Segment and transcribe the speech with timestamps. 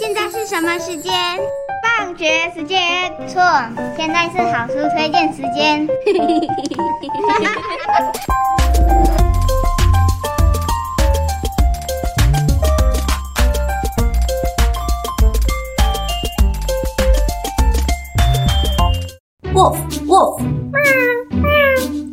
[0.00, 1.12] 现在是什么时间？
[1.98, 3.12] 放学时间。
[3.28, 3.38] 错，
[3.98, 5.86] 现在是好书推荐时间。
[19.52, 19.76] Wolf,
[20.06, 20.40] wolf.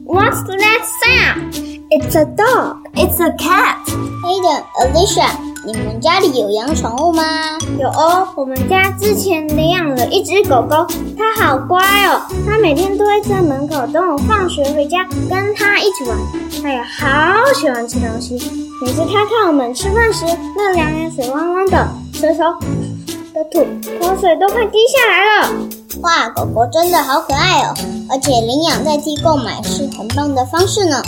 [0.05, 1.55] What's that sound?
[1.89, 2.85] It's a dog.
[2.95, 3.77] It's a cat.
[4.25, 5.29] Hayden, Alicia，
[5.65, 7.56] 你们家里有养宠物吗？
[7.79, 16.17] 有哦，我们家之前领养了一只狗狗，它好乖哦，它每天都会在门口等我放学回家，跟它一起玩。
[16.61, 18.35] 它也好喜欢吃东西，
[18.81, 20.25] 每次它看我们吃饭时，
[20.55, 22.39] 那两眼水汪汪的，舌头
[23.33, 23.59] 的吐
[23.99, 25.53] 口水都快滴下来了。
[26.01, 27.73] 哇，狗狗真的好可爱哦！
[28.09, 31.01] 而且领养代替购买是很棒的方式呢。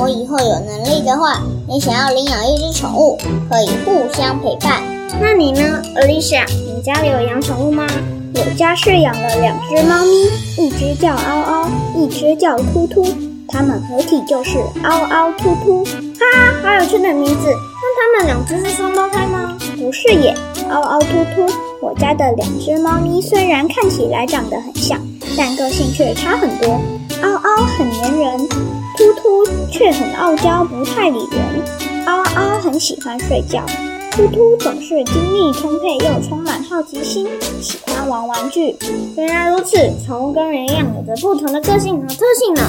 [0.00, 3.18] 我以后有能力的话，也想要领养一只宠物，
[3.48, 4.97] 可以互相陪伴。
[5.20, 6.44] 那你呢，Alicia？
[6.48, 7.86] 你家里有养宠物吗？
[8.34, 13.04] 我家是养了两只猫咪，一只叫嗷嗷，一只叫突突，
[13.48, 15.84] 它们合体就是嗷嗷突突。
[15.84, 17.48] 哈，好有趣的名字。
[17.80, 19.56] 那它们两只是双胞胎吗？
[19.78, 20.34] 不是耶，
[20.68, 21.52] 嗷嗷突突。
[21.80, 25.00] 我家的两只猫咪虽然看起来长得很像，
[25.36, 26.80] 但个性却差很多。
[27.22, 28.48] 嗷嗷很粘人，
[28.96, 32.04] 突突却很傲娇，不太理人。
[32.06, 33.64] 嗷嗷很喜欢睡觉，
[34.12, 37.28] 突突总是精力充沛又充满好奇心，
[37.62, 38.76] 喜欢玩玩具。
[39.16, 42.62] 原来如此，宠物跟人一样有着不同的个性和特性呢。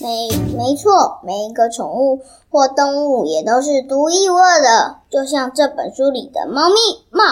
[0.00, 6.74] 没没错，每一个宠物或动物也都是独一无二的，就像这本书里的猫咪
[7.10, 7.22] 猫。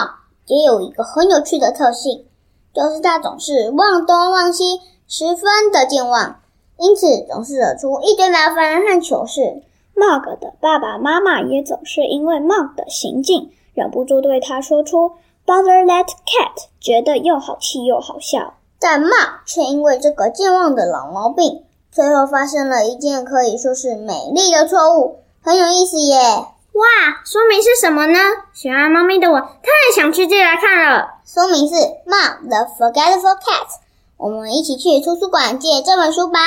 [0.45, 2.25] 也有一个很有趣的特性，
[2.73, 6.39] 就是它总是忘东忘西，十分的健忘，
[6.77, 9.61] 因此总是惹出一堆麻烦和糗事。
[9.97, 18.53] Mug 的爸爸妈妈也总是因为 Mug 的行径，忍不住对他说出 “Bother that cat”，觉得又好气又好笑。
[18.79, 26.15] 但 Mug 却因为这个健忘的老毛病，最后发生了一件可以说是美丽的错误，很有意思耶。
[26.19, 26.85] 哇，
[27.25, 28.19] 说明是什么呢？
[28.53, 31.15] 喜欢猫咪的我太想去借来看了。
[31.25, 31.73] 书名是
[32.05, 33.65] 《Mug the Forgetful Cat》，
[34.17, 36.39] 我们一起去图书馆借这本书吧。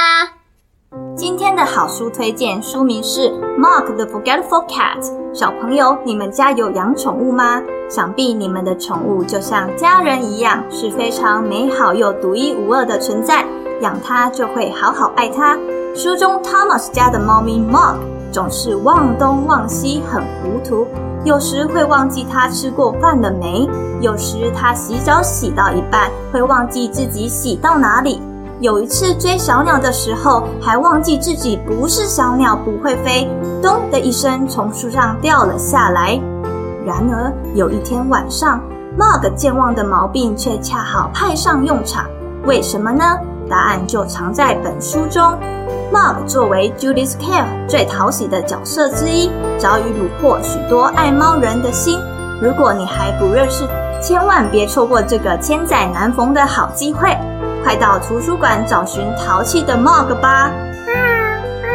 [1.17, 5.01] 今天的好书推荐书名是《Mug the Forgetful Cat》。
[5.35, 7.63] 小朋友，你们家有养宠物吗？
[7.89, 13.45] 想必你们的宠物就像家人一样，是非常美好又独一无二的存在。
[13.83, 15.57] 养它就会好好爱它。
[15.95, 17.97] 书中 Thomas 家的猫咪 Mug。
[18.33, 20.87] 总是忘东忘西，很糊涂。
[21.25, 23.69] 有时会忘记他吃过饭了没，
[24.01, 28.23] 有时他洗澡洗到一半会忘记自己洗到哪里。
[28.61, 33.27] 有一次追小鸟的时候，还忘记自己不是小鸟，不会飞，
[33.63, 36.21] 咚的一声从树上掉了下来。
[36.85, 38.61] 然而有一天晚上
[38.99, 42.05] ，Mug 健忘的毛病却恰好派上用场。
[42.45, 43.03] 为什么呢？
[43.49, 45.23] 答案就藏在本书中。
[45.91, 51.99] Mug 作为 Judith Kerr 最讨喜的角色之一，早已虏获许多爱猫人的心。
[52.43, 53.65] 如果你还不认识，
[54.01, 57.15] 千万别错过这个千载难逢的好机会！
[57.63, 60.51] 快到图书馆找寻淘气的 Mug 吧！
[60.87, 60.95] 喵
[61.63, 61.73] 喵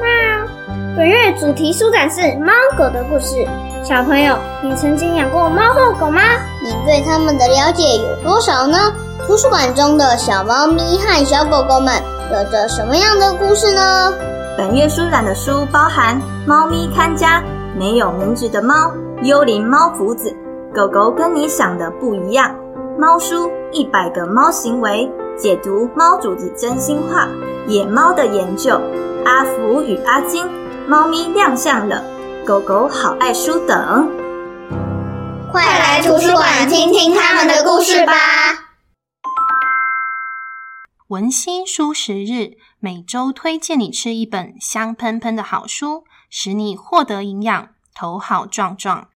[0.00, 0.48] 喵！
[0.96, 3.46] 本月主题书展是猫狗的故事。
[3.84, 6.22] 小朋友，你曾经养过猫或狗吗？
[6.64, 8.78] 你对它们的了解有多少呢？
[9.26, 11.94] 图书馆中的小猫咪和小狗狗们。
[12.32, 14.12] 有着什么样的故事呢？
[14.56, 16.16] 本月书展的书包含
[16.46, 17.38] 《猫咪看家》、
[17.78, 18.74] 《没有名字的猫》、
[19.22, 20.30] 《幽灵猫福子》、
[20.76, 22.54] 《狗狗跟你想的不一样》、
[23.00, 25.10] 《猫书》、《一百个猫行为》、
[25.40, 27.26] 解读猫主子真心话、
[27.66, 28.78] 野猫的研究、
[29.24, 30.46] 阿福与阿金、
[30.86, 32.04] 猫咪亮相了、
[32.44, 34.06] 狗狗好爱书等。
[35.50, 38.12] 快来图书馆听听他们的故事吧！
[41.08, 49.04] 文心书食日，每周推荐你吃一本香喷喷的好书，使你获得营养，头好壮壮。